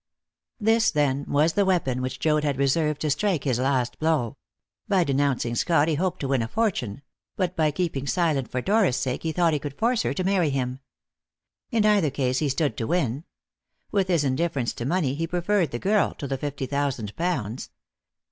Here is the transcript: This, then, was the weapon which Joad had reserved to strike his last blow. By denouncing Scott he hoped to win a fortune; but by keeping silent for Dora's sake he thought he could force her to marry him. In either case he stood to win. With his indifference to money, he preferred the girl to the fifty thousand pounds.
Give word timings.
This, 0.59 0.89
then, 0.89 1.25
was 1.27 1.53
the 1.53 1.63
weapon 1.63 2.01
which 2.01 2.19
Joad 2.19 2.43
had 2.43 2.57
reserved 2.57 3.01
to 3.01 3.11
strike 3.11 3.43
his 3.43 3.59
last 3.59 3.99
blow. 3.99 4.35
By 4.87 5.03
denouncing 5.03 5.53
Scott 5.53 5.87
he 5.87 5.93
hoped 5.93 6.21
to 6.21 6.27
win 6.27 6.41
a 6.41 6.47
fortune; 6.47 7.03
but 7.35 7.55
by 7.55 7.69
keeping 7.69 8.07
silent 8.07 8.49
for 8.49 8.61
Dora's 8.61 8.95
sake 8.97 9.21
he 9.21 9.31
thought 9.31 9.53
he 9.53 9.59
could 9.59 9.77
force 9.77 10.01
her 10.01 10.15
to 10.15 10.23
marry 10.23 10.49
him. 10.49 10.79
In 11.69 11.85
either 11.85 12.09
case 12.09 12.39
he 12.39 12.49
stood 12.49 12.77
to 12.77 12.87
win. 12.87 13.25
With 13.91 14.07
his 14.07 14.23
indifference 14.23 14.73
to 14.73 14.85
money, 14.85 15.13
he 15.13 15.27
preferred 15.27 15.69
the 15.69 15.77
girl 15.77 16.15
to 16.15 16.27
the 16.27 16.35
fifty 16.35 16.65
thousand 16.65 17.15
pounds. 17.15 17.69